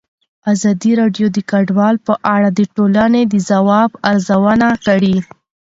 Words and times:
ازادي 0.53 0.91
راډیو 1.01 1.27
د 1.33 1.37
کډوال 1.51 1.95
په 2.07 2.13
اړه 2.35 2.49
د 2.53 2.59
ټولنې 2.75 3.21
د 3.27 3.33
ځواب 3.49 3.91
ارزونه 4.09 4.69
کړې. 4.85 5.15